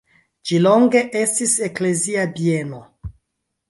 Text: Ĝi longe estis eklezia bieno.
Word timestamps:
Ĝi 0.49 0.61
longe 0.67 1.03
estis 1.21 1.55
eklezia 1.69 2.27
bieno. 2.37 2.85